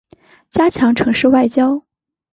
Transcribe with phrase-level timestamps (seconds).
[0.49, 1.83] 加强城市外交